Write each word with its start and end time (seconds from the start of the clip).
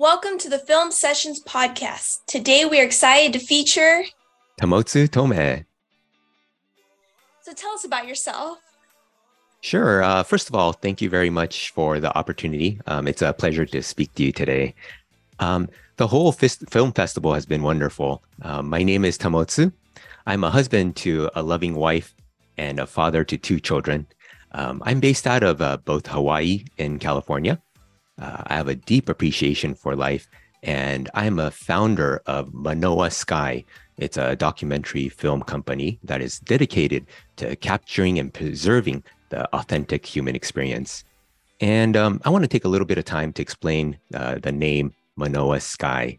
Welcome 0.00 0.38
to 0.38 0.48
the 0.48 0.60
Film 0.60 0.92
Sessions 0.92 1.42
podcast. 1.42 2.18
Today 2.28 2.64
we 2.64 2.78
are 2.78 2.84
excited 2.84 3.32
to 3.32 3.44
feature 3.44 4.04
Tamotsu 4.60 5.10
Tome. 5.10 5.64
So 7.42 7.52
tell 7.52 7.72
us 7.72 7.84
about 7.84 8.06
yourself. 8.06 8.58
Sure. 9.60 10.04
Uh, 10.04 10.22
first 10.22 10.48
of 10.48 10.54
all, 10.54 10.72
thank 10.72 11.02
you 11.02 11.10
very 11.10 11.30
much 11.30 11.70
for 11.70 11.98
the 11.98 12.16
opportunity. 12.16 12.80
Um, 12.86 13.08
it's 13.08 13.22
a 13.22 13.32
pleasure 13.32 13.66
to 13.66 13.82
speak 13.82 14.14
to 14.14 14.22
you 14.22 14.30
today. 14.30 14.76
Um, 15.40 15.68
the 15.96 16.06
whole 16.06 16.30
film 16.30 16.92
festival 16.92 17.34
has 17.34 17.44
been 17.44 17.64
wonderful. 17.64 18.22
Uh, 18.42 18.62
my 18.62 18.84
name 18.84 19.04
is 19.04 19.18
Tamotsu. 19.18 19.72
I'm 20.28 20.44
a 20.44 20.50
husband 20.50 20.94
to 20.98 21.28
a 21.34 21.42
loving 21.42 21.74
wife 21.74 22.14
and 22.56 22.78
a 22.78 22.86
father 22.86 23.24
to 23.24 23.36
two 23.36 23.58
children. 23.58 24.06
Um, 24.52 24.80
I'm 24.86 25.00
based 25.00 25.26
out 25.26 25.42
of 25.42 25.60
uh, 25.60 25.78
both 25.78 26.06
Hawaii 26.06 26.66
and 26.78 27.00
California. 27.00 27.60
Uh, 28.18 28.42
I 28.46 28.54
have 28.56 28.68
a 28.68 28.74
deep 28.74 29.08
appreciation 29.08 29.74
for 29.74 29.94
life, 29.94 30.28
and 30.62 31.08
I'm 31.14 31.38
a 31.38 31.50
founder 31.50 32.22
of 32.26 32.52
Manoa 32.52 33.10
Sky. 33.10 33.64
It's 33.96 34.16
a 34.16 34.36
documentary 34.36 35.08
film 35.08 35.42
company 35.42 35.98
that 36.04 36.20
is 36.20 36.38
dedicated 36.40 37.06
to 37.36 37.56
capturing 37.56 38.18
and 38.18 38.32
preserving 38.32 39.04
the 39.30 39.48
authentic 39.54 40.06
human 40.06 40.34
experience. 40.34 41.04
And 41.60 41.96
um, 41.96 42.20
I 42.24 42.30
want 42.30 42.44
to 42.44 42.48
take 42.48 42.64
a 42.64 42.68
little 42.68 42.86
bit 42.86 42.98
of 42.98 43.04
time 43.04 43.32
to 43.34 43.42
explain 43.42 43.98
uh, 44.14 44.38
the 44.40 44.52
name 44.52 44.94
Manoa 45.16 45.60
Sky. 45.60 46.18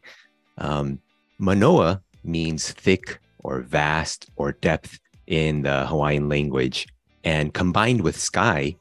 Um, 0.57 0.99
Manoa 1.37 2.01
means 2.23 2.71
thick 2.71 3.19
or 3.39 3.61
vast 3.61 4.29
or 4.35 4.51
depth 4.51 4.99
in 5.27 5.61
the 5.61 5.87
Hawaiian 5.87 6.27
language. 6.27 6.87
And 7.23 7.53
combined 7.53 8.01
with 8.01 8.19
sky, 8.19 8.75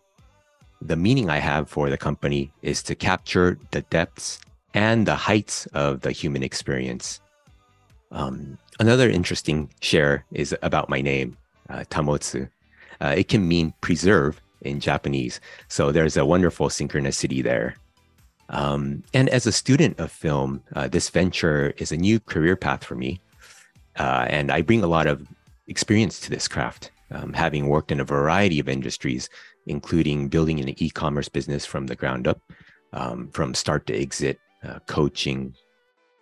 the 0.81 0.97
meaning 0.97 1.31
I 1.31 1.39
have 1.39 1.69
for 1.69 1.91
the 1.91 1.97
company 1.97 2.53
is 2.63 2.83
to 2.85 2.95
capture 2.95 3.59
the 3.71 3.83
depths 3.83 4.41
and 4.75 5.07
the 5.07 5.15
heights 5.15 5.67
of 5.67 6.03
the 6.03 6.13
human 6.13 6.43
experience. 6.43 7.21
Um, 8.11 8.59
another 8.81 9.09
interesting 9.09 9.71
share 9.81 10.25
is 10.33 10.55
about 10.63 10.89
my 10.89 11.01
name, 11.01 11.37
uh, 11.69 11.85
Tamotsu. 11.91 12.49
Uh, 13.01 13.15
it 13.17 13.29
can 13.29 13.47
mean 13.47 13.75
preserve 13.81 14.41
in 14.63 14.81
Japanese. 14.81 15.41
So 15.69 15.93
there's 15.93 16.17
a 16.17 16.27
wonderful 16.27 16.69
synchronicity 16.69 17.43
there. 17.43 17.77
Um, 18.51 19.03
and 19.13 19.29
as 19.29 19.47
a 19.47 19.53
student 19.53 19.99
of 20.01 20.11
film, 20.11 20.63
uh, 20.75 20.89
this 20.89 21.11
venture 21.11 21.75
is 21.77 21.93
a 21.93 21.97
new 21.97 22.19
career 22.19 22.57
path 22.57 22.83
for 22.83 22.95
me. 22.95 23.21
Uh, 23.97 24.27
and 24.29 24.51
I 24.51 24.63
bring 24.63 24.83
a 24.83 24.87
lot 24.87 25.07
of 25.07 25.27
experience 25.67 26.19
to 26.21 26.31
this 26.31 26.49
craft, 26.49 26.91
um, 27.11 27.33
having 27.33 27.69
worked 27.69 27.93
in 27.93 28.01
a 28.01 28.05
variety 28.05 28.59
of 28.59 28.69
industries, 28.69 29.29
including 29.69 30.29
building 30.29 30.61
an 30.61 30.75
e 30.83 30.91
commerce 30.91 31.29
business 31.29 31.65
from 31.65 31.87
the 31.87 31.97
ground 31.97 32.27
up, 32.27 32.41
um, 32.93 33.29
from 33.31 33.55
start 33.55 33.87
to 33.87 33.95
exit, 33.95 34.39
uh, 34.65 34.79
coaching, 34.87 35.55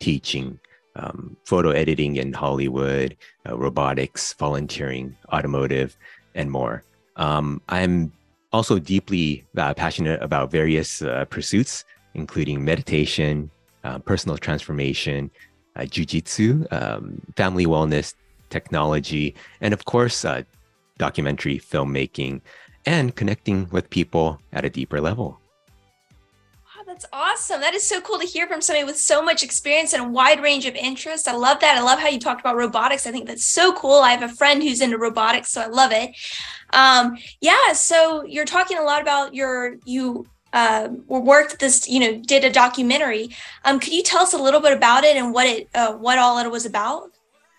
teaching, 0.00 0.58
um, 0.97 1.36
photo 1.44 1.70
editing 1.70 2.17
in 2.17 2.33
Hollywood, 2.33 3.17
uh, 3.48 3.56
robotics, 3.56 4.33
volunteering, 4.34 5.17
automotive, 5.33 5.97
and 6.34 6.50
more. 6.50 6.83
Um, 7.17 7.61
I'm 7.69 8.12
also 8.52 8.78
deeply 8.78 9.44
uh, 9.56 9.74
passionate 9.74 10.22
about 10.22 10.50
various 10.50 11.02
uh, 11.02 11.24
pursuits, 11.27 11.84
including 12.14 12.64
meditation, 12.64 13.50
uh, 13.84 13.98
personal 13.98 14.36
transformation, 14.36 15.30
uh, 15.77 15.83
jujitsu, 15.83 16.67
um, 16.72 17.20
family 17.36 17.67
wellness, 17.67 18.14
technology, 18.50 19.34
and 19.61 19.74
of 19.74 19.84
course, 19.84 20.24
uh, 20.24 20.42
documentary 20.98 21.58
filmmaking 21.58 22.41
and 22.87 23.15
connecting 23.15 23.69
with 23.70 23.91
people 23.91 24.41
at 24.53 24.65
a 24.65 24.70
deeper 24.70 25.01
level. 25.01 25.41
Wow, 26.65 26.84
that's 26.87 27.05
awesome. 27.12 27.61
That 27.61 27.75
is 27.75 27.83
so 27.83 28.01
cool 28.01 28.19
to 28.19 28.27
hear 28.27 28.47
from 28.47 28.61
somebody 28.61 28.84
with 28.84 28.98
so 28.98 29.23
much 29.23 29.42
experience 29.42 29.92
and 29.92 30.05
a 30.05 30.08
wide 30.08 30.41
range 30.41 30.67
of 30.67 30.74
interests. 30.77 31.27
I 31.27 31.35
love 31.35 31.61
that. 31.61 31.77
I 31.77 31.83
love 31.83 31.98
how 31.98 32.08
you 32.08 32.20
talked 32.20 32.41
about 32.41 32.57
robotics. 32.57 33.07
I 33.07 33.11
think 33.11 33.27
that's 33.27 33.45
so 33.45 33.73
cool. 33.73 34.01
I 34.01 34.13
have 34.13 34.23
a 34.23 34.35
friend 34.35 34.63
who's 34.63 34.80
into 34.80 34.98
robotics, 34.98 35.51
so 35.51 35.61
I 35.61 35.67
love 35.67 35.91
it. 35.92 36.11
Um, 36.73 37.19
yeah, 37.41 37.73
so 37.73 38.24
you're 38.24 38.45
talking 38.45 38.79
a 38.79 38.83
lot 38.83 39.03
about 39.03 39.35
your 39.35 39.77
you 39.85 40.27
uh, 40.53 40.89
worked 41.07 41.58
this, 41.61 41.86
you 41.89 42.01
know, 42.01 42.18
did 42.20 42.45
a 42.45 42.51
documentary. 42.51 43.29
Um, 43.64 43.79
could 43.79 43.92
you 43.92 44.03
tell 44.03 44.23
us 44.23 44.33
a 44.33 44.39
little 44.39 44.61
bit 44.61 44.73
about 44.73 45.05
it 45.05 45.17
and 45.17 45.35
what 45.35 45.47
it, 45.47 45.68
uh, 45.74 45.92
what 45.95 46.18
all 46.18 46.39
it 46.39 46.51
was 46.51 46.64
about? 46.64 47.11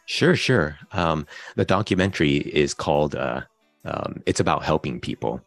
Sure, 0.08 0.36
sure. 0.36 0.80
Um, 0.94 1.28
the 1.56 1.66
documentary 1.66 2.38
is 2.38 2.74
called 2.74 3.14
uh, 3.14 3.42
um, 3.88 4.22
"It's 4.26 4.40
About 4.40 4.64
Helping 4.64 5.00
People," 5.00 5.42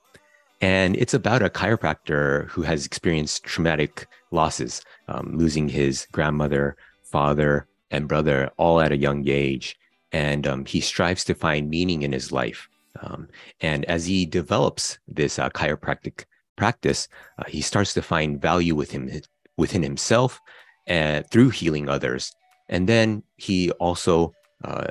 and 0.60 0.96
it's 0.96 1.14
about 1.14 1.42
a 1.42 1.50
chiropractor 1.50 2.48
who 2.48 2.62
has 2.62 2.86
experienced 2.86 3.44
traumatic 3.44 4.06
losses, 4.30 4.82
um, 5.08 5.36
losing 5.36 5.68
his 5.68 6.06
grandmother, 6.12 6.76
father, 7.04 7.66
and 7.90 8.08
brother 8.08 8.50
all 8.56 8.80
at 8.80 8.92
a 8.92 8.96
young 8.96 9.26
age, 9.28 9.76
and 10.12 10.46
um, 10.46 10.64
he 10.64 10.80
strives 10.80 11.24
to 11.24 11.34
find 11.34 11.70
meaning 11.70 12.02
in 12.02 12.12
his 12.12 12.32
life. 12.32 12.68
Um, 13.00 13.28
and 13.60 13.84
as 13.86 14.06
he 14.06 14.26
develops 14.26 14.98
this 15.08 15.38
uh, 15.38 15.48
chiropractic 15.50 16.24
practice, 16.56 17.08
uh, 17.38 17.44
he 17.48 17.60
starts 17.60 17.94
to 17.94 18.02
find 18.02 18.40
value 18.40 18.74
within 18.74 19.22
within 19.56 19.82
himself 19.82 20.40
and 20.86 21.28
through 21.30 21.50
healing 21.50 21.88
others. 21.88 22.34
And 22.68 22.88
then 22.88 23.22
he 23.36 23.70
also 23.72 24.32
uh, 24.64 24.88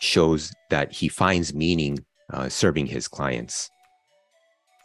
shows 0.00 0.52
that 0.70 0.92
he 0.92 1.08
finds 1.08 1.54
meaning 1.54 2.04
uh, 2.32 2.48
serving 2.48 2.86
his 2.86 3.08
clients. 3.08 3.70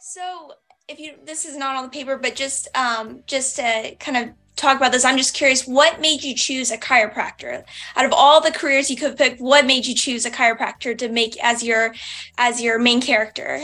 So, 0.00 0.52
if 0.88 1.00
you 1.00 1.14
this 1.24 1.44
is 1.44 1.56
not 1.56 1.76
on 1.76 1.84
the 1.84 1.90
paper, 1.90 2.16
but 2.16 2.36
just 2.36 2.68
um, 2.76 3.22
just 3.26 3.56
to 3.56 3.96
kind 3.98 4.16
of 4.16 4.34
talk 4.56 4.76
about 4.76 4.92
this, 4.92 5.04
I'm 5.04 5.16
just 5.16 5.34
curious, 5.34 5.66
what 5.66 6.00
made 6.00 6.22
you 6.22 6.34
choose 6.34 6.70
a 6.70 6.78
chiropractor? 6.78 7.64
Out 7.94 8.04
of 8.04 8.12
all 8.12 8.40
the 8.40 8.50
careers 8.50 8.90
you 8.90 8.96
could 8.96 9.16
pick, 9.16 9.38
what 9.38 9.66
made 9.66 9.86
you 9.86 9.94
choose 9.94 10.24
a 10.24 10.30
chiropractor 10.30 10.96
to 10.98 11.08
make 11.08 11.36
as 11.42 11.62
your 11.62 11.94
as 12.38 12.62
your 12.62 12.78
main 12.78 13.00
character? 13.00 13.62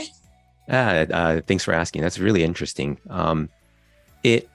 Uh, 0.69 1.05
uh, 1.11 1.41
thanks 1.41 1.63
for 1.63 1.73
asking. 1.73 2.01
That's 2.01 2.19
really 2.19 2.43
interesting. 2.43 2.97
Um, 3.09 3.49
it 4.23 4.49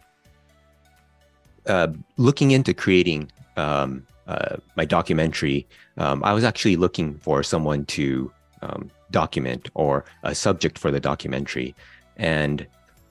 uh, 1.67 1.89
looking 2.17 2.53
into 2.53 2.73
creating 2.73 3.31
um, 3.57 4.07
uh, 4.27 4.57
my 4.77 4.85
documentary, 4.85 5.67
um, 5.99 6.25
I 6.25 6.33
was 6.33 6.45
actually 6.45 6.77
looking 6.77 7.19
for 7.19 7.43
someone 7.43 7.85
to 7.87 8.33
um, 8.63 8.91
document 9.11 9.71
or 9.75 10.05
a 10.23 10.35
subject 10.35 10.79
for 10.79 10.91
the 10.91 11.01
documentary, 11.01 11.75
and 12.17 12.67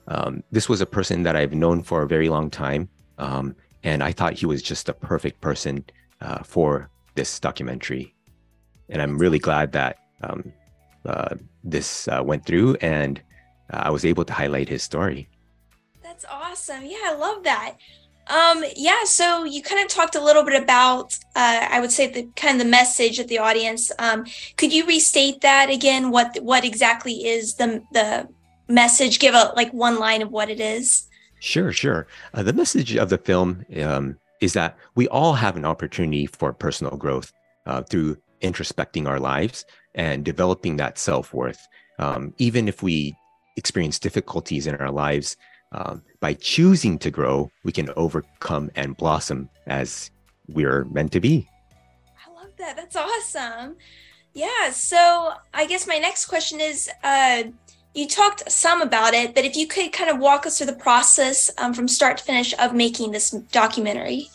um, 0.08 0.42
this 0.52 0.68
was 0.68 0.80
a 0.80 0.86
person 0.86 1.22
that 1.22 1.36
I've 1.36 1.54
known 1.54 1.82
for 1.82 2.02
a 2.02 2.06
very 2.06 2.28
long 2.28 2.50
time, 2.50 2.88
um, 3.18 3.54
and 3.82 4.02
I 4.02 4.12
thought 4.12 4.34
he 4.34 4.46
was 4.46 4.62
just 4.62 4.88
a 4.88 4.92
perfect 4.92 5.40
person 5.40 5.84
uh, 6.20 6.42
for 6.42 6.90
this 7.14 7.38
documentary, 7.40 8.14
and 8.88 9.02
I'm 9.02 9.18
really 9.18 9.38
glad 9.38 9.72
that 9.72 9.98
um, 10.22 10.52
uh, 11.04 11.34
this 11.64 12.08
uh, 12.08 12.22
went 12.24 12.44
through 12.44 12.76
and 12.76 13.20
uh, 13.72 13.82
I 13.84 13.90
was 13.90 14.04
able 14.04 14.24
to 14.24 14.32
highlight 14.32 14.68
his 14.68 14.82
story. 14.82 15.28
That's 16.02 16.24
awesome. 16.30 16.84
Yeah, 16.84 16.98
I 17.04 17.14
love 17.14 17.44
that. 17.44 17.76
Um, 18.28 18.62
yeah, 18.76 19.04
so 19.04 19.44
you 19.44 19.62
kind 19.62 19.82
of 19.82 19.88
talked 19.88 20.14
a 20.14 20.22
little 20.22 20.44
bit 20.44 20.62
about, 20.62 21.18
uh, 21.34 21.66
I 21.70 21.80
would 21.80 21.90
say, 21.90 22.08
the 22.08 22.28
kind 22.36 22.60
of 22.60 22.64
the 22.64 22.70
message 22.70 23.18
of 23.18 23.28
the 23.28 23.38
audience. 23.38 23.90
Um, 23.98 24.26
could 24.56 24.72
you 24.72 24.86
restate 24.86 25.40
that 25.40 25.70
again? 25.70 26.10
What 26.10 26.38
what 26.42 26.64
exactly 26.64 27.26
is 27.26 27.54
the 27.54 27.82
the 27.92 28.28
message? 28.68 29.18
Give 29.18 29.34
a 29.34 29.52
like 29.56 29.72
one 29.72 29.98
line 29.98 30.20
of 30.22 30.30
what 30.30 30.50
it 30.50 30.60
is. 30.60 31.08
Sure, 31.40 31.72
sure. 31.72 32.06
Uh, 32.34 32.42
the 32.42 32.52
message 32.52 32.96
of 32.96 33.08
the 33.08 33.18
film 33.18 33.64
um, 33.82 34.18
is 34.40 34.52
that 34.52 34.76
we 34.94 35.08
all 35.08 35.34
have 35.34 35.56
an 35.56 35.64
opportunity 35.64 36.26
for 36.26 36.52
personal 36.52 36.96
growth 36.96 37.32
uh, 37.66 37.82
through 37.82 38.16
introspecting 38.42 39.08
our 39.08 39.20
lives 39.20 39.64
and 39.94 40.24
developing 40.24 40.76
that 40.76 40.98
self 40.98 41.32
worth. 41.32 41.66
Um, 41.98 42.34
even 42.38 42.68
if 42.68 42.82
we 42.82 43.14
experience 43.56 43.98
difficulties 43.98 44.66
in 44.66 44.76
our 44.76 44.90
lives, 44.90 45.36
um, 45.72 46.02
by 46.20 46.34
choosing 46.34 46.98
to 46.98 47.10
grow, 47.10 47.50
we 47.64 47.72
can 47.72 47.90
overcome 47.96 48.70
and 48.74 48.96
blossom 48.96 49.48
as 49.66 50.10
we're 50.48 50.84
meant 50.84 51.12
to 51.12 51.20
be. 51.20 51.48
I 52.26 52.40
love 52.40 52.52
that. 52.58 52.76
That's 52.76 52.96
awesome. 52.96 53.76
Yeah. 54.34 54.70
So 54.70 55.32
I 55.52 55.66
guess 55.66 55.86
my 55.86 55.98
next 55.98 56.26
question 56.26 56.60
is 56.60 56.88
uh, 57.02 57.44
you 57.94 58.06
talked 58.06 58.50
some 58.50 58.80
about 58.80 59.14
it, 59.14 59.34
but 59.34 59.44
if 59.44 59.56
you 59.56 59.66
could 59.66 59.92
kind 59.92 60.10
of 60.10 60.18
walk 60.18 60.46
us 60.46 60.58
through 60.58 60.68
the 60.68 60.72
process 60.74 61.50
um, 61.58 61.74
from 61.74 61.88
start 61.88 62.18
to 62.18 62.24
finish 62.24 62.54
of 62.58 62.74
making 62.74 63.10
this 63.10 63.30
documentary. 63.30 64.28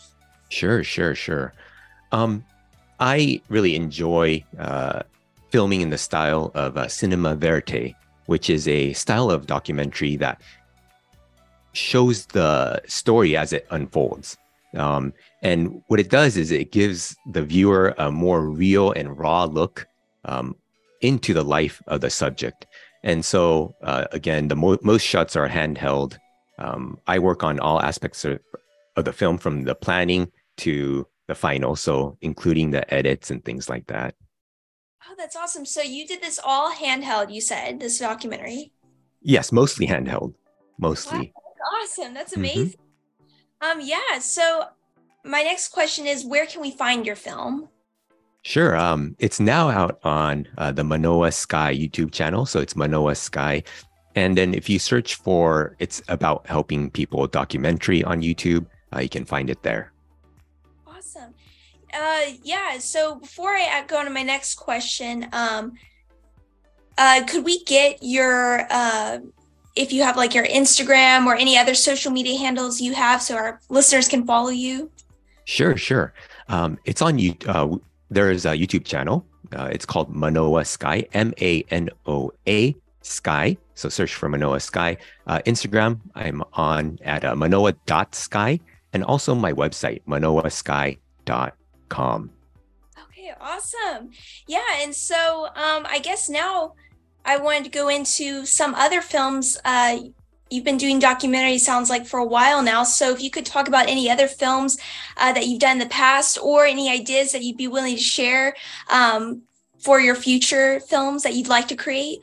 Sure, 0.50 0.84
sure, 0.84 1.14
sure. 1.14 1.52
Um, 2.12 2.44
I 3.00 3.40
really 3.48 3.74
enjoy 3.74 4.44
uh, 4.58 5.02
filming 5.50 5.80
in 5.80 5.90
the 5.90 5.98
style 5.98 6.52
of 6.54 6.76
uh, 6.76 6.86
cinema 6.88 7.34
verite, 7.34 7.94
which 8.26 8.50
is 8.50 8.68
a 8.68 8.92
style 8.92 9.30
of 9.30 9.46
documentary 9.46 10.16
that 10.16 10.40
shows 11.74 12.26
the 12.26 12.80
story 12.86 13.36
as 13.36 13.52
it 13.52 13.66
unfolds. 13.70 14.36
Um, 14.76 15.12
and 15.42 15.82
what 15.88 16.00
it 16.00 16.10
does 16.10 16.36
is 16.36 16.50
it 16.50 16.72
gives 16.72 17.16
the 17.30 17.42
viewer 17.42 17.94
a 17.98 18.10
more 18.10 18.48
real 18.48 18.92
and 18.92 19.16
raw 19.16 19.44
look 19.44 19.86
um, 20.24 20.56
into 21.00 21.34
the 21.34 21.44
life 21.44 21.82
of 21.86 22.00
the 22.00 22.10
subject. 22.10 22.66
And 23.02 23.24
so, 23.24 23.74
uh, 23.82 24.06
again, 24.12 24.48
the 24.48 24.56
mo- 24.56 24.78
most 24.82 25.02
shots 25.02 25.36
are 25.36 25.48
handheld. 25.48 26.16
Um, 26.58 26.98
I 27.06 27.18
work 27.18 27.44
on 27.44 27.60
all 27.60 27.80
aspects 27.80 28.24
of, 28.24 28.40
of 28.96 29.04
the 29.04 29.12
film 29.12 29.38
from 29.38 29.64
the 29.64 29.74
planning 29.74 30.32
to 30.58 31.06
the 31.26 31.34
final. 31.34 31.76
So 31.76 32.16
including 32.20 32.70
the 32.70 32.92
edits 32.92 33.30
and 33.30 33.44
things 33.44 33.68
like 33.68 33.86
that. 33.88 34.14
Oh, 35.08 35.14
that's 35.18 35.36
awesome. 35.36 35.66
So 35.66 35.82
you 35.82 36.06
did 36.06 36.22
this 36.22 36.40
all 36.42 36.72
handheld, 36.72 37.32
you 37.32 37.40
said, 37.40 37.78
this 37.78 37.98
documentary? 37.98 38.72
Yes, 39.20 39.52
mostly 39.52 39.86
handheld. 39.86 40.34
Mostly. 40.78 41.32
Wow, 41.34 41.43
awesome. 41.72 42.14
That's 42.14 42.32
mm-hmm. 42.32 42.40
amazing. 42.40 42.78
Mm-hmm. 42.78 43.80
Um, 43.80 43.86
yeah. 43.86 44.18
So 44.20 44.66
my 45.24 45.42
next 45.42 45.68
question 45.68 46.06
is 46.06 46.24
where 46.24 46.46
can 46.46 46.60
we 46.60 46.70
find 46.70 47.06
your 47.06 47.16
film? 47.16 47.68
Sure. 48.42 48.76
Um, 48.76 49.16
it's 49.18 49.40
now 49.40 49.70
out 49.70 49.98
on 50.04 50.46
uh, 50.58 50.70
the 50.70 50.84
Manoa 50.84 51.32
Sky 51.32 51.74
YouTube 51.74 52.12
channel. 52.12 52.44
So 52.44 52.60
it's 52.60 52.76
Manoa 52.76 53.14
Sky. 53.14 53.62
And 54.14 54.36
then 54.36 54.52
if 54.52 54.68
you 54.68 54.78
search 54.78 55.14
for 55.14 55.76
it's 55.78 56.02
about 56.08 56.46
helping 56.46 56.90
people 56.90 57.26
documentary 57.26 58.04
on 58.04 58.20
YouTube, 58.20 58.66
uh, 58.94 59.00
you 59.00 59.08
can 59.08 59.24
find 59.24 59.48
it 59.48 59.62
there. 59.62 59.92
Awesome. 60.86 61.34
Uh, 61.92 62.32
yeah. 62.42 62.78
So 62.78 63.14
before 63.14 63.56
I 63.56 63.82
go 63.86 63.96
on 63.96 64.04
to 64.04 64.10
my 64.10 64.22
next 64.22 64.56
question, 64.56 65.26
um, 65.32 65.72
uh, 66.98 67.24
could 67.26 67.44
we 67.44 67.64
get 67.64 67.98
your 68.02 68.66
uh, 68.70 69.18
if 69.76 69.92
you 69.92 70.02
have 70.02 70.16
like 70.16 70.34
your 70.34 70.46
Instagram 70.46 71.26
or 71.26 71.34
any 71.34 71.58
other 71.58 71.74
social 71.74 72.12
media 72.12 72.38
handles 72.38 72.80
you 72.80 72.94
have 72.94 73.22
so 73.22 73.36
our 73.36 73.60
listeners 73.68 74.08
can 74.08 74.26
follow 74.26 74.50
you? 74.50 74.90
Sure, 75.44 75.76
sure. 75.76 76.12
Um, 76.48 76.78
it's 76.84 77.02
on 77.02 77.18
you. 77.18 77.34
Uh, 77.46 77.76
there 78.10 78.30
is 78.30 78.46
a 78.46 78.50
YouTube 78.50 78.84
channel. 78.84 79.26
Uh, 79.54 79.68
it's 79.70 79.86
called 79.86 80.14
Manoa 80.14 80.64
Sky, 80.64 81.06
M 81.12 81.34
A 81.40 81.62
N 81.70 81.90
O 82.06 82.32
A 82.46 82.74
Sky. 83.02 83.56
So 83.74 83.88
search 83.88 84.14
for 84.14 84.28
Manoa 84.28 84.60
Sky. 84.60 84.96
Uh, 85.26 85.40
Instagram, 85.46 86.00
I'm 86.14 86.42
on 86.52 86.98
at 87.02 87.24
uh, 87.24 87.34
manoa.sky 87.34 88.60
and 88.92 89.02
also 89.04 89.34
my 89.34 89.52
website, 89.52 90.02
manoasky.com. 90.06 92.30
Okay, 93.02 93.32
awesome. 93.40 94.10
Yeah. 94.46 94.60
And 94.78 94.94
so 94.94 95.46
um, 95.56 95.86
I 95.86 95.98
guess 96.02 96.28
now 96.28 96.74
I 97.24 97.38
wanted 97.38 97.64
to 97.64 97.70
go 97.70 97.88
into 97.88 98.44
some 98.46 98.74
other 98.74 99.00
films. 99.00 99.58
Uh, 99.64 99.98
you've 100.50 100.64
been 100.64 100.76
doing 100.76 100.98
documentary 100.98 101.58
sounds 101.58 101.90
like 101.90 102.06
for 102.06 102.18
a 102.18 102.24
while 102.24 102.62
now. 102.62 102.84
So 102.84 103.10
if 103.10 103.22
you 103.22 103.30
could 103.30 103.46
talk 103.46 103.66
about 103.68 103.88
any 103.88 104.10
other 104.10 104.28
films 104.28 104.78
uh, 105.16 105.32
that 105.32 105.46
you've 105.46 105.60
done 105.60 105.72
in 105.72 105.78
the 105.78 105.86
past 105.86 106.38
or 106.40 106.64
any 106.64 106.90
ideas 106.90 107.32
that 107.32 107.42
you'd 107.42 107.56
be 107.56 107.68
willing 107.68 107.96
to 107.96 108.02
share 108.02 108.54
um, 108.90 109.42
for 109.78 110.00
your 110.00 110.14
future 110.14 110.80
films 110.80 111.22
that 111.22 111.34
you'd 111.34 111.48
like 111.48 111.68
to 111.68 111.76
create? 111.76 112.20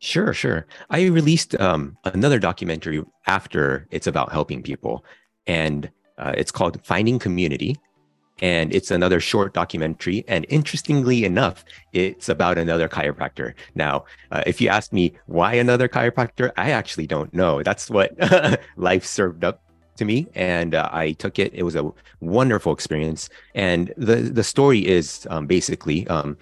Sure 0.00 0.32
sure. 0.32 0.66
I 0.90 1.06
released 1.06 1.58
um, 1.60 1.96
another 2.04 2.38
documentary 2.38 3.02
after 3.26 3.88
it's 3.90 4.06
about 4.06 4.30
helping 4.30 4.62
people 4.62 5.04
and 5.46 5.90
uh, 6.18 6.32
it's 6.36 6.52
called 6.52 6.84
finding 6.84 7.18
community 7.18 7.76
and 8.40 8.74
it's 8.74 8.90
another 8.90 9.20
short 9.20 9.54
documentary. 9.54 10.24
And 10.28 10.46
interestingly 10.48 11.24
enough, 11.24 11.64
it's 11.92 12.28
about 12.28 12.58
another 12.58 12.88
chiropractor. 12.88 13.54
Now, 13.74 14.04
uh, 14.30 14.42
if 14.46 14.60
you 14.60 14.68
ask 14.68 14.92
me 14.92 15.12
why 15.26 15.54
another 15.54 15.88
chiropractor, 15.88 16.52
I 16.56 16.70
actually 16.70 17.06
don't 17.06 17.32
know. 17.34 17.62
That's 17.62 17.90
what 17.90 18.12
life 18.76 19.04
served 19.04 19.44
up 19.44 19.62
to 19.96 20.04
me, 20.04 20.28
and 20.34 20.74
uh, 20.74 20.88
I 20.92 21.12
took 21.12 21.38
it. 21.38 21.52
It 21.52 21.64
was 21.64 21.76
a 21.76 21.90
wonderful 22.20 22.72
experience. 22.72 23.28
And 23.54 23.92
the 23.96 24.16
the 24.16 24.44
story 24.44 24.86
is 24.86 25.26
um, 25.30 25.46
basically 25.46 26.06
um, 26.08 26.38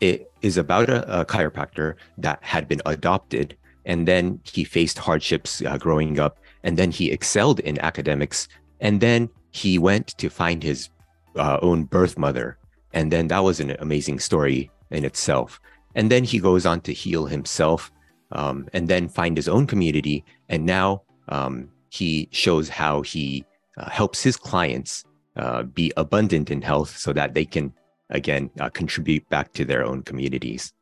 it 0.00 0.30
is 0.40 0.56
about 0.56 0.88
a, 0.88 1.20
a, 1.20 1.24
chiropractor 1.24 1.94
that 2.18 2.38
had 2.42 2.66
been 2.68 2.80
adopted, 2.86 3.56
and 3.84 4.08
then 4.08 4.40
he 4.44 4.64
faced 4.64 4.98
hardships 4.98 5.62
uh, 5.62 5.76
growing 5.78 6.18
up, 6.18 6.38
and 6.62 6.78
then 6.78 6.90
he 6.90 7.10
excelled 7.10 7.60
in 7.60 7.78
academics, 7.80 8.48
and 8.80 9.00
then 9.00 9.28
he 9.50 9.78
went 9.78 10.16
to 10.18 10.30
find 10.30 10.62
his 10.62 10.88
uh, 11.36 11.58
own 11.62 11.84
birth 11.84 12.18
mother. 12.18 12.58
And 12.92 13.10
then 13.10 13.28
that 13.28 13.40
was 13.40 13.60
an 13.60 13.76
amazing 13.78 14.20
story 14.20 14.70
in 14.90 15.04
itself. 15.04 15.60
And 15.94 16.10
then 16.10 16.24
he 16.24 16.38
goes 16.38 16.66
on 16.66 16.80
to 16.82 16.92
heal 16.92 17.26
himself 17.26 17.90
um, 18.32 18.68
and 18.72 18.88
then 18.88 19.08
find 19.08 19.36
his 19.36 19.48
own 19.48 19.66
community. 19.66 20.24
And 20.48 20.64
now 20.64 21.02
um, 21.28 21.70
he 21.90 22.28
shows 22.32 22.68
how 22.68 23.02
he 23.02 23.44
uh, 23.76 23.88
helps 23.90 24.22
his 24.22 24.36
clients 24.36 25.04
uh, 25.36 25.62
be 25.62 25.92
abundant 25.96 26.50
in 26.50 26.62
health 26.62 26.96
so 26.96 27.12
that 27.12 27.34
they 27.34 27.44
can, 27.44 27.72
again, 28.10 28.50
uh, 28.60 28.68
contribute 28.68 29.26
back 29.28 29.52
to 29.54 29.64
their 29.64 29.84
own 29.84 30.02
communities 30.02 30.72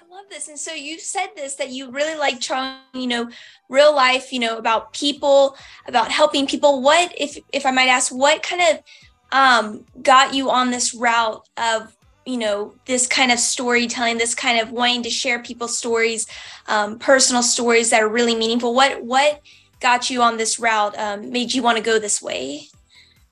I 0.00 0.14
love 0.14 0.24
this 0.30 0.48
and 0.48 0.58
so 0.58 0.72
you 0.72 0.98
said 0.98 1.28
this 1.36 1.56
that 1.56 1.70
you 1.70 1.90
really 1.90 2.18
like 2.18 2.40
trying 2.40 2.78
you 2.94 3.06
know 3.06 3.28
real 3.68 3.94
life 3.94 4.32
you 4.32 4.38
know 4.38 4.56
about 4.56 4.94
people 4.94 5.56
about 5.86 6.10
helping 6.10 6.46
people 6.46 6.80
what 6.80 7.12
if 7.18 7.36
if 7.52 7.66
i 7.66 7.70
might 7.70 7.88
ask 7.88 8.10
what 8.10 8.42
kind 8.42 8.62
of 8.62 8.82
um, 9.32 9.84
got 10.02 10.34
you 10.34 10.50
on 10.50 10.70
this 10.70 10.94
route 10.94 11.46
of 11.56 11.96
you 12.26 12.36
know 12.36 12.74
this 12.86 13.06
kind 13.06 13.32
of 13.32 13.38
storytelling 13.38 14.18
this 14.18 14.34
kind 14.34 14.60
of 14.60 14.70
wanting 14.72 15.02
to 15.02 15.10
share 15.10 15.42
people's 15.42 15.76
stories 15.76 16.26
um, 16.66 16.98
personal 16.98 17.42
stories 17.42 17.90
that 17.90 18.02
are 18.02 18.08
really 18.08 18.34
meaningful. 18.34 18.74
What 18.74 19.02
what 19.02 19.40
got 19.80 20.10
you 20.10 20.22
on 20.22 20.36
this 20.36 20.58
route 20.58 20.96
um, 20.98 21.30
made 21.30 21.52
you 21.52 21.62
want 21.62 21.78
to 21.78 21.82
go 21.82 21.98
this 21.98 22.22
way? 22.22 22.68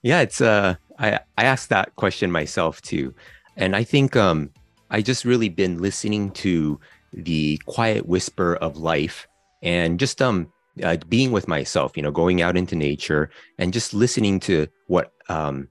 Yeah 0.03 0.21
it's 0.21 0.41
uh 0.41 0.75
i 0.99 1.19
i 1.37 1.45
asked 1.45 1.69
that 1.71 1.95
question 1.97 2.31
myself 2.31 2.81
too. 2.83 3.15
And 3.56 3.75
i 3.75 3.85
think 3.85 4.17
um 4.17 4.50
i 4.91 5.03
just 5.03 5.25
really 5.25 5.49
been 5.49 5.79
listening 5.79 6.31
to 6.33 6.81
the 7.12 7.61
quiet 7.67 8.06
whisper 8.06 8.56
of 8.56 8.77
life 8.77 9.27
and 9.62 9.99
just 9.99 10.21
um 10.23 10.53
uh, 10.83 10.97
being 11.09 11.33
with 11.33 11.49
myself 11.49 11.97
you 11.97 12.03
know 12.03 12.12
going 12.12 12.41
out 12.41 12.56
into 12.56 12.77
nature 12.77 13.31
and 13.59 13.73
just 13.73 13.93
listening 13.93 14.39
to 14.39 14.69
what 14.87 15.12
um 15.29 15.69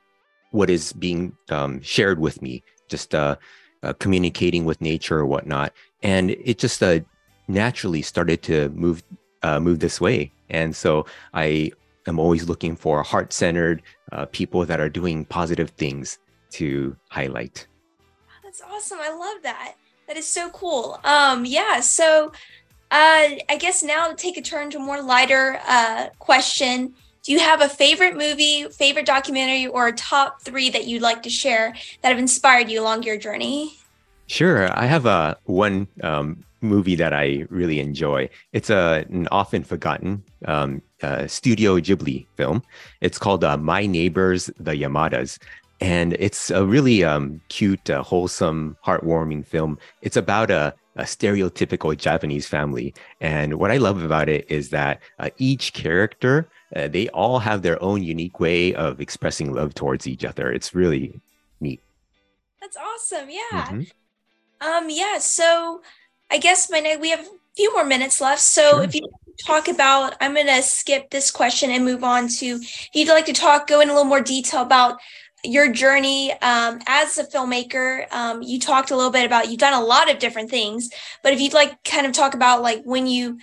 what 0.51 0.69
is 0.69 0.94
being 0.94 1.35
um, 1.49 1.81
shared 1.81 2.19
with 2.19 2.41
me, 2.41 2.63
just 2.89 3.13
uh, 3.13 3.35
uh, 3.83 3.94
communicating 3.94 4.65
with 4.65 4.81
nature 4.81 5.19
or 5.19 5.25
whatnot, 5.25 5.73
and 6.03 6.31
it 6.31 6.57
just 6.57 6.81
uh, 6.81 6.99
naturally 7.47 8.01
started 8.01 8.41
to 8.44 8.69
move 8.69 9.03
uh, 9.44 9.59
move 9.59 9.79
this 9.79 10.01
way. 10.01 10.31
And 10.49 10.75
so 10.75 11.05
I 11.33 11.71
am 12.07 12.19
always 12.19 12.47
looking 12.47 12.75
for 12.75 13.03
heart-centered 13.03 13.81
uh, 14.11 14.25
people 14.27 14.65
that 14.65 14.79
are 14.79 14.89
doing 14.89 15.25
positive 15.25 15.69
things 15.71 16.17
to 16.51 16.95
highlight. 17.09 17.67
That's 18.43 18.61
awesome. 18.61 19.00
I 19.01 19.09
love 19.09 19.43
that. 19.43 19.75
That 20.07 20.17
is 20.17 20.27
so 20.27 20.50
cool. 20.51 21.00
Um, 21.03 21.45
yeah. 21.45 21.81
So 21.81 22.31
uh, 22.91 23.35
I 23.50 23.57
guess 23.59 23.83
now 23.83 24.13
take 24.13 24.38
a 24.38 24.41
turn 24.41 24.69
to 24.72 24.77
a 24.77 24.81
more 24.81 25.01
lighter 25.01 25.60
question 26.19 26.93
do 27.27 27.34
you 27.34 27.39
have 27.39 27.60
a 27.60 27.67
favorite 27.67 28.15
movie, 28.15 28.63
favorite 28.69 29.05
documentary, 29.05 29.67
or 29.67 29.88
a 29.88 29.91
top 29.91 30.41
three 30.41 30.69
that 30.69 30.88
you'd 30.88 31.01
like 31.01 31.24
to 31.24 31.29
share 31.29 31.75
that 32.01 32.07
have 32.07 32.17
inspired 32.17 32.72
you 32.72 32.79
along 32.79 33.03
your 33.03 33.17
journey? 33.17 33.77
Sure. 34.27 34.72
I 34.79 34.86
have 34.86 35.05
a 35.05 35.38
one 35.43 35.89
um, 36.03 36.46
movie 36.62 36.96
that 36.96 37.13
I 37.13 37.46
really 37.50 37.81
enjoy. 37.81 38.29
It's 38.53 38.69
a, 38.69 39.05
an 39.10 39.27
often 39.29 39.65
forgotten 39.65 40.24
um, 40.46 40.81
uh, 41.03 41.27
Studio 41.27 41.77
Ghibli 41.81 42.25
film. 42.38 42.63
It's 43.01 43.17
called 43.17 43.43
uh, 43.43 43.57
My 43.57 43.86
Neighbors, 43.86 44.50
the 44.57 44.72
Yamadas. 44.72 45.38
And 45.81 46.13
it's 46.13 46.50
a 46.50 46.65
really 46.65 47.03
um, 47.03 47.41
cute, 47.50 47.89
uh, 47.89 48.03
wholesome, 48.03 48.77
heartwarming 48.86 49.46
film. 49.46 49.79
It's 50.01 50.15
about 50.15 50.50
a, 50.50 50.74
a 50.96 51.03
stereotypical 51.03 51.96
Japanese 51.98 52.48
family. 52.48 52.93
And 53.19 53.55
what 53.55 53.69
I 53.69 53.77
love 53.77 54.01
about 54.01 54.29
it 54.29 54.50
is 54.50 54.69
that 54.69 55.01
uh, 55.19 55.29
each 55.38 55.74
character 55.74 56.48
uh, 56.75 56.88
they 56.88 57.07
all 57.09 57.39
have 57.39 57.62
their 57.62 57.81
own 57.81 58.03
unique 58.03 58.39
way 58.39 58.74
of 58.74 59.00
expressing 59.00 59.53
love 59.53 59.74
towards 59.74 60.07
each 60.07 60.25
other. 60.25 60.51
It's 60.51 60.75
really 60.75 61.19
neat. 61.59 61.81
That's 62.62 62.77
awesome. 62.77 63.29
Yeah. 63.29 63.67
Mm-hmm. 63.67 64.67
Um. 64.67 64.89
Yeah. 64.89 65.19
So, 65.19 65.81
I 66.29 66.38
guess 66.38 66.69
my 66.69 66.97
we 67.00 67.09
have 67.12 67.21
a 67.21 67.29
few 67.55 67.74
more 67.74 67.86
minutes 67.86 68.19
left. 68.19 68.41
So, 68.41 68.71
sure. 68.71 68.83
if 68.83 68.95
you 68.95 69.01
talk 69.45 69.67
about, 69.67 70.15
I'm 70.19 70.36
gonna 70.36 70.62
skip 70.62 71.09
this 71.09 71.31
question 71.31 71.71
and 71.71 71.86
move 71.86 72.03
on 72.03 72.27
to. 72.27 72.45
If 72.45 72.89
you'd 72.93 73.07
like 73.07 73.25
to 73.27 73.33
talk, 73.33 73.67
go 73.67 73.79
in 73.79 73.89
a 73.89 73.93
little 73.93 74.05
more 74.05 74.21
detail 74.21 74.62
about 74.62 75.00
your 75.43 75.71
journey 75.71 76.33
um, 76.41 76.79
as 76.88 77.17
a 77.17 77.24
filmmaker 77.24 78.12
um, 78.12 78.41
you 78.41 78.59
talked 78.59 78.89
a 78.89 78.95
little 78.95 79.12
bit 79.12 79.25
about 79.25 79.50
you've 79.50 79.59
done 79.59 79.74
a 79.74 79.86
lot 79.86 80.12
of 80.12 80.17
different 80.17 80.50
things 80.50 80.89
but 81.24 81.31
if 81.31 81.39
you'd 81.39 81.53
like 81.53 81.81
kind 81.83 82.07
of 82.07 82.12
talk 82.12 82.33
about 82.33 82.62
like 82.62 82.81
when 82.83 83.05
you 83.05 83.38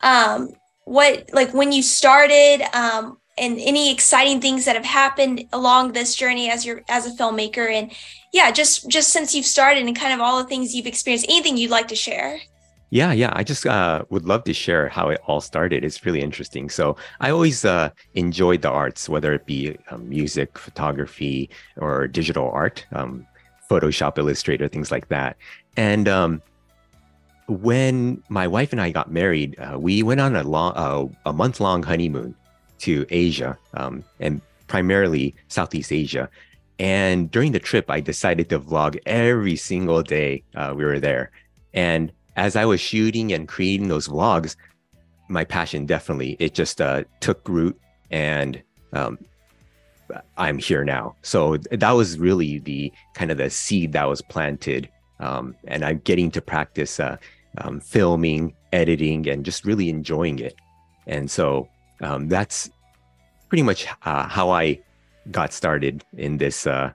um, 0.00 0.48
what 0.84 1.30
like 1.32 1.52
when 1.54 1.72
you 1.72 1.82
started 1.82 2.62
um, 2.74 3.18
and 3.38 3.58
any 3.58 3.90
exciting 3.90 4.40
things 4.40 4.64
that 4.64 4.76
have 4.76 4.84
happened 4.84 5.44
along 5.52 5.92
this 5.92 6.14
journey 6.14 6.50
as 6.50 6.64
you're 6.64 6.82
as 6.88 7.06
a 7.06 7.10
filmmaker 7.10 7.70
and 7.70 7.90
yeah 8.32 8.50
just 8.50 8.88
just 8.88 9.10
since 9.10 9.34
you've 9.34 9.46
started 9.46 9.84
and 9.84 9.96
kind 9.96 10.12
of 10.12 10.20
all 10.20 10.38
the 10.38 10.48
things 10.48 10.74
you've 10.74 10.86
experienced 10.86 11.26
anything 11.28 11.56
you'd 11.56 11.70
like 11.70 11.88
to 11.88 11.96
share? 11.96 12.38
Yeah 12.90 13.12
yeah 13.12 13.32
i 13.34 13.42
just 13.42 13.66
uh, 13.66 14.04
would 14.10 14.24
love 14.26 14.44
to 14.44 14.54
share 14.54 14.88
how 14.88 15.08
it 15.08 15.20
all 15.26 15.40
started. 15.40 15.84
It's 15.84 16.04
really 16.04 16.20
interesting. 16.20 16.68
So 16.68 16.96
i 17.20 17.30
always 17.30 17.64
uh, 17.64 17.90
enjoyed 18.14 18.62
the 18.62 18.70
arts 18.70 19.08
whether 19.08 19.32
it 19.32 19.46
be 19.46 19.76
um, 19.90 20.08
music 20.08 20.58
photography 20.58 21.50
or 21.76 22.06
digital 22.06 22.50
art 22.50 22.86
um, 22.92 23.26
photoshop 23.70 24.18
illustrator 24.18 24.68
things 24.68 24.92
like 24.92 25.08
that. 25.08 25.36
And 25.76 26.08
um, 26.08 26.42
when 27.48 28.22
my 28.28 28.46
wife 28.46 28.72
and 28.72 28.80
I 28.80 28.90
got 28.90 29.10
married, 29.10 29.58
uh, 29.58 29.78
we 29.78 30.02
went 30.02 30.20
on 30.20 30.36
a 30.36 30.42
long, 30.42 30.72
uh, 30.76 31.06
a 31.26 31.32
month 31.32 31.60
long 31.60 31.82
honeymoon 31.82 32.34
to 32.78 33.06
Asia 33.10 33.58
um, 33.74 34.04
and 34.20 34.40
primarily 34.66 35.34
Southeast 35.48 35.92
Asia. 35.92 36.28
And 36.78 37.30
during 37.30 37.52
the 37.52 37.60
trip, 37.60 37.90
I 37.90 38.00
decided 38.00 38.48
to 38.48 38.58
vlog 38.58 38.98
every 39.06 39.56
single 39.56 40.02
day 40.02 40.42
uh, 40.56 40.74
we 40.76 40.84
were 40.84 41.00
there. 41.00 41.30
And 41.72 42.12
as 42.36 42.56
I 42.56 42.64
was 42.64 42.80
shooting 42.80 43.32
and 43.32 43.46
creating 43.46 43.88
those 43.88 44.08
vlogs, 44.08 44.56
my 45.28 45.44
passion 45.44 45.86
definitely 45.86 46.36
it 46.38 46.54
just 46.54 46.80
uh, 46.80 47.04
took 47.20 47.48
root, 47.48 47.78
and 48.10 48.62
um, 48.92 49.18
I'm 50.36 50.58
here 50.58 50.84
now. 50.84 51.16
So 51.22 51.56
that 51.70 51.92
was 51.92 52.18
really 52.18 52.58
the 52.58 52.92
kind 53.14 53.30
of 53.30 53.38
the 53.38 53.50
seed 53.50 53.92
that 53.92 54.08
was 54.08 54.20
planted, 54.20 54.88
um, 55.20 55.54
and 55.66 55.84
I'm 55.84 55.98
getting 56.04 56.30
to 56.32 56.40
practice 56.40 57.00
uh, 57.00 57.16
um, 57.58 57.80
filming, 57.80 58.54
editing, 58.72 59.28
and 59.28 59.44
just 59.44 59.64
really 59.64 59.88
enjoying 59.88 60.38
it. 60.38 60.56
And 61.06 61.30
so 61.30 61.68
um, 62.00 62.28
that's 62.28 62.70
pretty 63.48 63.62
much 63.62 63.86
uh, 64.04 64.26
how 64.28 64.50
I 64.50 64.80
got 65.30 65.52
started 65.52 66.04
in 66.16 66.38
this 66.38 66.66
uh, 66.66 66.92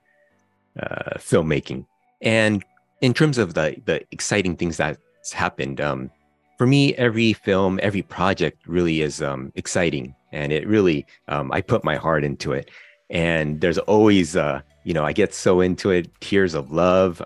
uh, 0.80 1.18
filmmaking. 1.18 1.86
And 2.22 2.64
in 3.02 3.14
terms 3.14 3.38
of 3.38 3.54
the 3.54 3.76
the 3.86 4.06
exciting 4.12 4.56
things 4.58 4.78
that's 4.78 5.32
happened, 5.32 5.80
um, 5.80 6.12
for 6.58 6.68
me, 6.68 6.94
every 6.96 7.34
film, 7.34 7.80
every 7.82 8.02
project 8.02 8.68
really 8.68 9.02
is 9.02 9.22
um, 9.22 9.54
exciting, 9.56 10.14
and 10.34 10.52
it 10.52 10.68
really 10.68 11.06
um, 11.30 11.52
I 11.52 11.62
put 11.62 11.84
my 11.84 11.96
heart 11.96 12.24
into 12.24 12.52
it. 12.52 12.70
And 13.10 13.60
there's 13.60 13.80
always, 13.80 14.36
uh, 14.36 14.62
you 14.84 14.94
know, 14.94 15.04
I 15.04 15.14
get 15.14 15.34
so 15.34 15.62
into 15.62 15.90
it, 15.90 16.10
tears 16.20 16.54
of 16.54 16.72
love. 16.72 17.24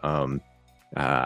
Uh, 0.96 1.26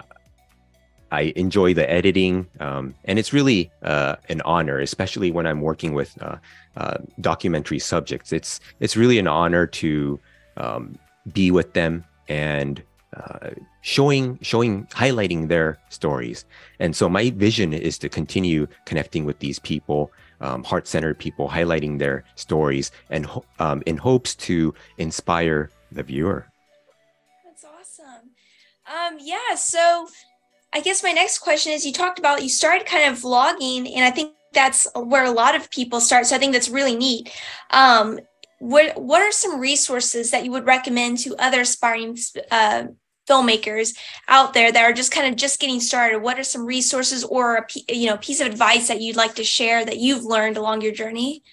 I 1.11 1.33
enjoy 1.35 1.73
the 1.73 1.89
editing, 1.89 2.47
um, 2.59 2.93
and 3.05 3.17
it's 3.17 3.31
really 3.31 3.71
uh, 3.81 4.17
an 4.27 4.41
honor, 4.41 4.79
especially 4.79 5.31
when 5.31 5.47
I'm 5.47 5.61
working 5.61 5.93
with 5.93 6.21
uh, 6.21 6.37
uh, 6.75 6.97
documentary 7.21 7.79
subjects. 7.79 8.33
It's 8.33 8.59
it's 8.79 8.97
really 8.97 9.17
an 9.17 9.27
honor 9.27 9.67
to 9.67 10.19
um, 10.57 10.99
be 11.33 11.49
with 11.49 11.73
them 11.73 12.03
and 12.27 12.83
uh, 13.15 13.51
showing 13.81 14.37
showing 14.41 14.85
highlighting 14.87 15.47
their 15.47 15.79
stories. 15.89 16.43
And 16.79 16.93
so 16.93 17.07
my 17.07 17.29
vision 17.29 17.73
is 17.73 17.97
to 17.99 18.09
continue 18.09 18.67
connecting 18.85 19.23
with 19.23 19.39
these 19.39 19.59
people, 19.59 20.11
um, 20.41 20.63
heart 20.63 20.87
centered 20.87 21.17
people, 21.17 21.47
highlighting 21.47 21.99
their 21.99 22.25
stories, 22.35 22.91
and 23.09 23.27
um, 23.59 23.81
in 23.85 23.95
hopes 23.95 24.35
to 24.35 24.73
inspire 24.97 25.69
the 25.91 26.03
viewer. 26.03 26.47
Um, 28.87 29.17
yeah. 29.19 29.55
So 29.55 30.07
I 30.73 30.79
guess 30.79 31.03
my 31.03 31.11
next 31.11 31.39
question 31.39 31.73
is 31.73 31.85
you 31.85 31.93
talked 31.93 32.19
about 32.19 32.43
you 32.43 32.49
started 32.49 32.85
kind 32.85 33.11
of 33.11 33.21
vlogging, 33.21 33.91
and 33.95 34.03
I 34.03 34.11
think 34.11 34.33
that's 34.53 34.87
where 34.95 35.25
a 35.25 35.31
lot 35.31 35.55
of 35.55 35.69
people 35.71 35.99
start. 35.99 36.25
So 36.25 36.35
I 36.35 36.39
think 36.39 36.53
that's 36.53 36.69
really 36.69 36.95
neat. 36.95 37.31
Um, 37.71 38.19
what 38.59 38.99
what 38.99 39.21
are 39.21 39.31
some 39.31 39.59
resources 39.59 40.31
that 40.31 40.43
you 40.43 40.51
would 40.51 40.65
recommend 40.65 41.19
to 41.19 41.35
other 41.37 41.61
aspiring 41.61 42.17
uh, 42.49 42.85
filmmakers 43.29 43.95
out 44.27 44.53
there 44.53 44.71
that 44.71 44.83
are 44.83 44.93
just 44.93 45.11
kind 45.11 45.27
of 45.27 45.35
just 45.35 45.59
getting 45.59 45.79
started? 45.79 46.19
What 46.19 46.39
are 46.39 46.43
some 46.43 46.65
resources 46.65 47.23
or 47.23 47.57
a 47.57 47.93
you 47.93 48.07
know 48.07 48.17
piece 48.17 48.41
of 48.41 48.47
advice 48.47 48.87
that 48.87 49.01
you'd 49.01 49.15
like 49.15 49.35
to 49.35 49.43
share 49.43 49.85
that 49.85 49.97
you've 49.97 50.23
learned 50.23 50.57
along 50.57 50.81
your 50.81 50.93
journey? 50.93 51.43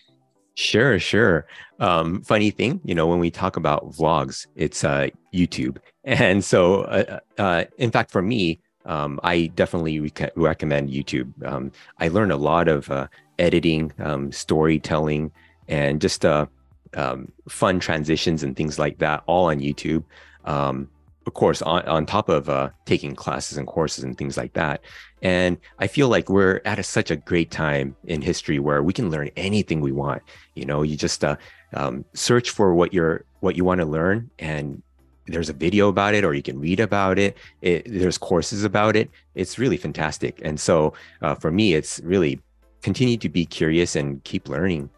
Sure, 0.54 0.98
sure. 1.00 1.46
Um, 1.80 2.22
funny 2.22 2.50
thing, 2.50 2.80
you 2.84 2.94
know, 2.94 3.08
when 3.08 3.18
we 3.18 3.30
talk 3.30 3.56
about 3.56 3.90
vlogs, 3.90 4.46
it's 4.54 4.84
uh, 4.84 5.08
YouTube, 5.34 5.78
and 6.04 6.44
so 6.44 6.82
uh, 6.82 7.20
uh, 7.38 7.64
in 7.78 7.90
fact, 7.90 8.10
for 8.10 8.22
me, 8.22 8.60
um, 8.84 9.18
I 9.22 9.46
definitely 9.54 10.00
rec- 10.00 10.32
recommend 10.36 10.90
YouTube. 10.90 11.30
Um, 11.44 11.72
I 11.98 12.08
learned 12.08 12.32
a 12.32 12.36
lot 12.36 12.68
of 12.68 12.90
uh, 12.90 13.08
editing, 13.38 13.92
um, 13.98 14.30
storytelling, 14.30 15.32
and 15.68 16.00
just 16.00 16.24
uh, 16.24 16.46
um, 16.94 17.32
fun 17.48 17.80
transitions 17.80 18.42
and 18.42 18.56
things 18.56 18.78
like 18.78 18.98
that, 18.98 19.22
all 19.26 19.46
on 19.46 19.60
YouTube. 19.60 20.04
Um, 20.44 20.90
of 21.26 21.32
course, 21.32 21.62
on, 21.62 21.82
on 21.86 22.04
top 22.04 22.28
of 22.28 22.48
uh, 22.50 22.70
taking 22.84 23.14
classes 23.14 23.56
and 23.56 23.66
courses 23.66 24.04
and 24.04 24.18
things 24.18 24.36
like 24.36 24.52
that. 24.52 24.82
And 25.22 25.56
I 25.78 25.86
feel 25.86 26.08
like 26.08 26.28
we're 26.28 26.60
at 26.66 26.78
a, 26.78 26.82
such 26.82 27.10
a 27.10 27.16
great 27.16 27.50
time 27.50 27.96
in 28.04 28.20
history 28.20 28.58
where 28.58 28.82
we 28.82 28.92
can 28.92 29.10
learn 29.10 29.30
anything 29.36 29.80
we 29.80 29.92
want. 29.92 30.22
You 30.54 30.66
know, 30.66 30.82
you 30.82 30.98
just 30.98 31.24
uh, 31.24 31.36
um, 31.72 32.04
search 32.12 32.50
for 32.50 32.74
what 32.74 32.92
you're 32.92 33.24
what 33.40 33.56
you 33.56 33.64
want 33.64 33.80
to 33.80 33.86
learn, 33.86 34.30
and 34.38 34.82
there's 35.26 35.48
a 35.48 35.52
video 35.52 35.88
about 35.88 36.14
it 36.14 36.24
or 36.24 36.34
you 36.34 36.42
can 36.42 36.58
read 36.60 36.80
about 36.80 37.18
it. 37.18 37.36
it 37.62 37.84
there's 37.86 38.18
courses 38.18 38.64
about 38.64 38.96
it 38.96 39.10
it's 39.34 39.58
really 39.58 39.76
fantastic 39.76 40.40
and 40.44 40.58
so 40.58 40.92
uh, 41.22 41.34
for 41.34 41.50
me 41.50 41.74
it's 41.74 42.00
really 42.04 42.40
continue 42.82 43.16
to 43.16 43.28
be 43.28 43.44
curious 43.44 43.96
and 43.96 44.22
keep 44.24 44.48
learning 44.48 44.90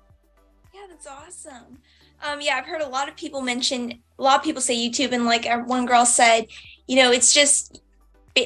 yeah 0.74 0.80
that's 0.88 1.06
awesome 1.06 1.78
um, 2.22 2.40
yeah 2.40 2.56
i've 2.56 2.66
heard 2.66 2.82
a 2.82 2.88
lot 2.88 3.08
of 3.08 3.16
people 3.16 3.40
mention 3.40 3.92
a 4.18 4.22
lot 4.22 4.38
of 4.38 4.44
people 4.44 4.60
say 4.60 4.74
youtube 4.74 5.12
and 5.12 5.24
like 5.24 5.46
uh, 5.46 5.58
one 5.58 5.86
girl 5.86 6.04
said 6.04 6.46
you 6.86 6.96
know 6.96 7.12
it's 7.12 7.32
just 7.32 7.80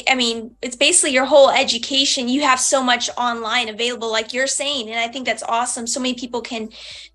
I 0.09 0.15
mean, 0.15 0.55
it's 0.63 0.77
basically 0.77 1.13
your 1.13 1.25
whole 1.25 1.51
education. 1.51 2.29
You 2.29 2.43
have 2.43 2.61
so 2.61 2.83
much 2.83 3.11
online 3.17 3.69
available, 3.69 4.11
like 4.11 4.33
you're 4.33 4.47
saying, 4.47 4.89
and 4.89 5.01
I 5.01 5.09
think 5.09 5.27
that's 5.27 5.43
awesome. 5.43 5.87
So 5.87 6.01
many 6.01 6.15
people 6.15 6.41
can 6.41 6.69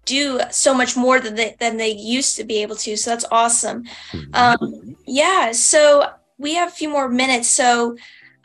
do 0.04 0.42
so 0.52 0.74
much 0.74 0.98
more 0.98 1.20
than 1.20 1.36
they, 1.36 1.56
than 1.60 1.78
they 1.78 1.92
used 1.92 2.36
to 2.38 2.44
be 2.44 2.62
able 2.62 2.76
to. 2.78 2.98
So 2.98 3.12
that's 3.12 3.26
awesome. 3.32 3.86
Mm-hmm. 4.12 4.36
Um, 4.36 4.96
yeah. 5.08 5.52
So 5.54 6.12
we 6.38 6.56
have 6.56 6.70
a 6.70 6.72
few 6.72 6.90
more 6.90 7.08
minutes. 7.08 7.48
So 7.48 7.92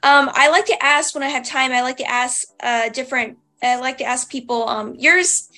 um, 0.03 0.31
I 0.33 0.49
like 0.49 0.67
to 0.67 0.83
ask 0.83 1.15
when 1.15 1.25
I 1.25 1.29
have 1.29 1.45
time. 1.45 1.73
I 1.73 1.83
like 1.83 1.99
to 1.99 2.09
ask 2.09 2.47
uh, 2.61 2.89
different. 2.91 3.37
I 3.63 3.79
like 3.81 3.99
to 3.99 4.05
ask 4.05 4.31
people. 4.31 4.69
Um, 4.69 4.95
yours, 4.95 5.51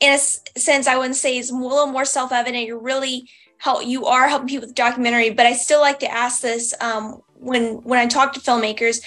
in 0.00 0.12
a 0.12 0.18
sense, 0.18 0.86
I 0.86 0.96
wouldn't 0.96 1.16
say 1.16 1.38
is 1.38 1.50
a 1.50 1.56
little 1.56 1.86
more 1.86 2.04
self 2.04 2.32
evident. 2.32 2.66
You're 2.66 2.78
really 2.78 3.28
help. 3.58 3.86
You 3.86 4.06
are 4.06 4.28
helping 4.28 4.48
people 4.48 4.66
with 4.66 4.74
documentary, 4.74 5.30
but 5.30 5.46
I 5.46 5.52
still 5.52 5.80
like 5.80 6.00
to 6.00 6.12
ask 6.12 6.42
this. 6.42 6.74
When 7.40 7.82
when 7.82 7.98
I 7.98 8.06
talk 8.06 8.32
to 8.34 8.40
filmmakers, 8.40 9.00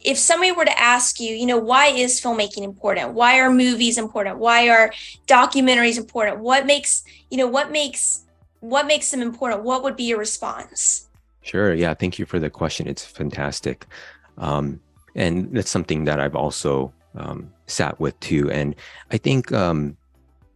if 0.00 0.18
somebody 0.18 0.52
were 0.52 0.64
to 0.64 0.80
ask 0.80 1.20
you, 1.20 1.34
you 1.34 1.46
know, 1.46 1.58
why 1.58 1.86
is 1.88 2.20
filmmaking 2.20 2.62
important? 2.62 3.14
Why 3.14 3.40
are 3.40 3.50
movies 3.50 3.98
important? 3.98 4.38
Why 4.38 4.68
are 4.68 4.92
documentaries 5.26 5.98
important? 5.98 6.40
What 6.40 6.66
makes, 6.66 7.02
you 7.30 7.36
know, 7.36 7.46
what 7.46 7.70
makes 7.72 8.24
what 8.60 8.86
makes 8.86 9.10
them 9.10 9.22
important? 9.22 9.62
What 9.62 9.82
would 9.82 9.96
be 9.96 10.04
your 10.04 10.18
response? 10.18 11.08
Sure. 11.42 11.74
Yeah. 11.74 11.94
Thank 11.94 12.18
you 12.18 12.26
for 12.26 12.38
the 12.38 12.50
question. 12.50 12.86
It's 12.86 13.04
fantastic. 13.04 13.86
Um, 14.36 14.80
and 15.14 15.52
that's 15.52 15.70
something 15.70 16.04
that 16.04 16.20
I've 16.20 16.36
also 16.36 16.92
um, 17.16 17.52
sat 17.66 17.98
with 17.98 18.18
too. 18.20 18.50
And 18.50 18.74
I 19.10 19.16
think 19.16 19.52
um, 19.52 19.96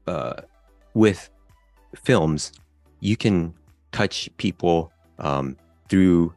uh, 0.07 0.35
with 0.95 1.31
films, 1.95 2.53
you 3.01 3.17
can 3.17 3.55
touch 3.91 4.29
people 4.37 4.93
um, 5.19 5.57
through 5.89 6.35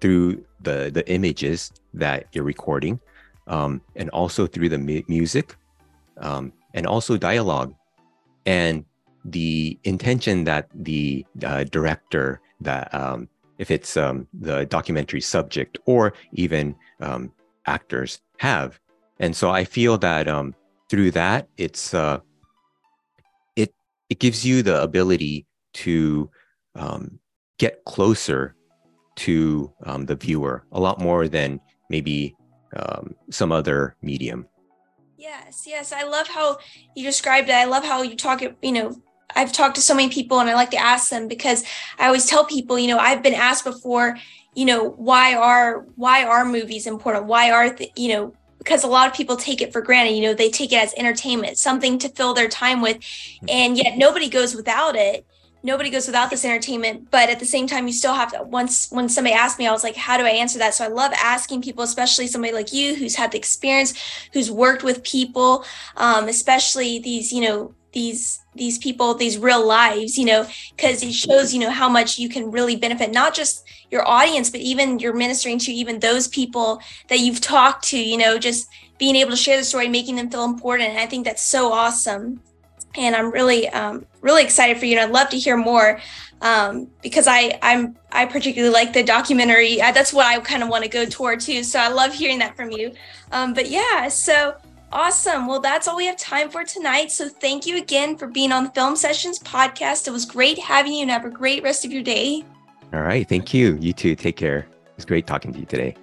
through 0.00 0.44
the 0.60 0.90
the 0.92 1.08
images 1.10 1.72
that 1.94 2.26
you're 2.32 2.44
recording, 2.44 3.00
um, 3.46 3.80
and 3.96 4.10
also 4.10 4.46
through 4.46 4.68
the 4.68 4.78
mu- 4.78 5.02
music, 5.08 5.56
um, 6.18 6.52
and 6.74 6.86
also 6.86 7.16
dialogue, 7.16 7.74
and 8.46 8.84
the 9.24 9.78
intention 9.84 10.44
that 10.44 10.68
the 10.74 11.24
uh, 11.44 11.64
director 11.64 12.40
that 12.60 12.92
um, 12.94 13.28
if 13.58 13.70
it's 13.70 13.96
um, 13.96 14.26
the 14.40 14.66
documentary 14.66 15.20
subject 15.20 15.78
or 15.86 16.12
even 16.32 16.74
um, 17.00 17.32
actors 17.66 18.20
have, 18.38 18.78
and 19.20 19.34
so 19.34 19.50
I 19.50 19.64
feel 19.64 19.98
that 19.98 20.28
um, 20.28 20.54
through 20.88 21.12
that 21.12 21.48
it's 21.56 21.94
uh, 21.94 22.20
it 23.56 23.72
it 24.08 24.18
gives 24.18 24.44
you 24.44 24.62
the 24.62 24.82
ability 24.82 25.46
to 25.74 26.30
get 27.58 27.84
closer 27.84 28.56
to 29.16 29.72
um, 29.84 30.06
the 30.06 30.16
viewer 30.16 30.64
a 30.72 30.80
lot 30.80 31.00
more 31.00 31.28
than 31.28 31.60
maybe 31.88 32.34
um, 32.76 33.14
some 33.30 33.52
other 33.52 33.96
medium. 34.02 34.46
Yes, 35.16 35.64
yes. 35.66 35.92
I 35.92 36.02
love 36.02 36.28
how 36.28 36.58
you 36.94 37.04
described 37.04 37.48
it. 37.48 37.54
I 37.54 37.64
love 37.64 37.84
how 37.84 38.02
you 38.02 38.16
talk 38.16 38.42
it, 38.42 38.56
you 38.62 38.72
know, 38.72 38.96
I've 39.36 39.52
talked 39.52 39.76
to 39.76 39.80
so 39.80 39.94
many 39.94 40.10
people 40.10 40.40
and 40.40 40.48
I 40.48 40.54
like 40.54 40.70
to 40.72 40.76
ask 40.76 41.10
them 41.10 41.28
because 41.28 41.64
I 41.98 42.06
always 42.06 42.26
tell 42.26 42.44
people, 42.44 42.78
you 42.78 42.88
know, 42.88 42.98
I've 42.98 43.22
been 43.22 43.34
asked 43.34 43.64
before, 43.64 44.16
you 44.54 44.64
know, 44.64 44.90
why 44.90 45.34
are 45.34 45.86
why 45.96 46.24
are 46.24 46.44
movies 46.44 46.86
important? 46.86 47.26
Why 47.26 47.50
are 47.50 47.70
the, 47.70 47.90
you 47.96 48.08
know, 48.08 48.34
because 48.58 48.84
a 48.84 48.88
lot 48.88 49.08
of 49.08 49.14
people 49.14 49.36
take 49.36 49.60
it 49.60 49.72
for 49.72 49.82
granted, 49.82 50.12
you 50.12 50.22
know, 50.22 50.34
they 50.34 50.50
take 50.50 50.72
it 50.72 50.76
as 50.76 50.94
entertainment, 50.96 51.58
something 51.58 51.98
to 51.98 52.08
fill 52.10 52.34
their 52.34 52.48
time 52.48 52.80
with, 52.80 52.98
mm-hmm. 52.98 53.46
and 53.48 53.76
yet 53.76 53.98
nobody 53.98 54.28
goes 54.28 54.54
without 54.54 54.94
it 54.94 55.26
nobody 55.64 55.90
goes 55.90 56.06
without 56.06 56.30
this 56.30 56.44
entertainment 56.44 57.10
but 57.10 57.28
at 57.28 57.40
the 57.40 57.46
same 57.46 57.66
time 57.66 57.86
you 57.86 57.92
still 57.92 58.14
have 58.14 58.30
to 58.30 58.42
once 58.44 58.88
when 58.92 59.08
somebody 59.08 59.34
asked 59.34 59.58
me 59.58 59.66
i 59.66 59.72
was 59.72 59.82
like 59.82 59.96
how 59.96 60.16
do 60.16 60.24
i 60.24 60.30
answer 60.30 60.58
that? 60.58 60.74
So 60.74 60.84
i 60.84 60.88
love 60.88 61.12
asking 61.14 61.62
people 61.62 61.82
especially 61.82 62.28
somebody 62.28 62.52
like 62.52 62.72
you 62.72 62.94
who's 62.94 63.16
had 63.16 63.32
the 63.32 63.38
experience 63.38 63.94
who's 64.32 64.50
worked 64.50 64.84
with 64.84 65.02
people 65.02 65.64
um, 65.96 66.28
especially 66.28 67.00
these 67.00 67.32
you 67.32 67.40
know 67.40 67.74
these 67.92 68.40
these 68.54 68.76
people 68.78 69.14
these 69.14 69.38
real 69.38 69.66
lives 69.66 70.18
you 70.18 70.26
know 70.26 70.46
because 70.76 71.02
it 71.02 71.12
shows 71.12 71.54
you 71.54 71.60
know 71.60 71.70
how 71.70 71.88
much 71.88 72.18
you 72.18 72.28
can 72.28 72.50
really 72.50 72.76
benefit 72.76 73.12
not 73.12 73.32
just 73.32 73.64
your 73.90 74.06
audience 74.06 74.50
but 74.50 74.60
even 74.60 74.98
you're 74.98 75.14
ministering 75.14 75.58
to 75.58 75.72
even 75.72 75.98
those 76.00 76.28
people 76.28 76.80
that 77.08 77.20
you've 77.20 77.40
talked 77.40 77.84
to 77.84 77.98
you 77.98 78.18
know 78.18 78.38
just 78.38 78.68
being 78.98 79.16
able 79.16 79.30
to 79.30 79.36
share 79.36 79.56
the 79.56 79.64
story 79.64 79.88
making 79.88 80.16
them 80.16 80.30
feel 80.30 80.44
important. 80.44 80.90
And 80.90 80.98
i 80.98 81.06
think 81.06 81.24
that's 81.24 81.44
so 81.44 81.72
awesome 81.72 82.40
and 82.96 83.14
I'm 83.14 83.30
really 83.30 83.68
um, 83.70 84.06
really 84.20 84.42
excited 84.42 84.78
for 84.78 84.86
you. 84.86 84.98
And 84.98 85.06
I'd 85.06 85.12
love 85.12 85.28
to 85.30 85.38
hear 85.38 85.56
more 85.56 86.00
um, 86.40 86.88
because 87.02 87.26
I 87.26 87.58
I'm 87.62 87.96
I 88.12 88.26
particularly 88.26 88.72
like 88.72 88.92
the 88.92 89.02
documentary. 89.02 89.80
Uh, 89.80 89.92
that's 89.92 90.12
what 90.12 90.26
I 90.26 90.38
kind 90.40 90.62
of 90.62 90.68
want 90.68 90.84
to 90.84 90.90
go 90.90 91.04
toward 91.04 91.40
too. 91.40 91.62
So 91.64 91.78
I 91.78 91.88
love 91.88 92.12
hearing 92.12 92.38
that 92.38 92.56
from 92.56 92.70
you. 92.70 92.92
Um, 93.32 93.54
but 93.54 93.68
yeah, 93.68 94.08
so 94.08 94.56
awesome. 94.92 95.46
Well, 95.46 95.60
that's 95.60 95.88
all 95.88 95.96
we 95.96 96.06
have 96.06 96.16
time 96.16 96.50
for 96.50 96.62
tonight. 96.64 97.10
So 97.10 97.28
thank 97.28 97.66
you 97.66 97.78
again 97.78 98.16
for 98.16 98.26
being 98.26 98.52
on 98.52 98.64
the 98.64 98.70
Film 98.70 98.94
Sessions 98.94 99.38
podcast. 99.38 100.06
It 100.06 100.12
was 100.12 100.24
great 100.24 100.58
having 100.58 100.92
you, 100.92 101.02
and 101.02 101.10
have 101.10 101.24
a 101.24 101.30
great 101.30 101.62
rest 101.62 101.84
of 101.84 101.92
your 101.92 102.02
day. 102.02 102.44
All 102.92 103.00
right, 103.00 103.28
thank 103.28 103.52
you. 103.52 103.76
You 103.80 103.92
too. 103.92 104.14
Take 104.14 104.36
care. 104.36 104.58
It 104.58 104.96
was 104.96 105.04
great 105.04 105.26
talking 105.26 105.52
to 105.52 105.58
you 105.58 105.66
today. 105.66 105.96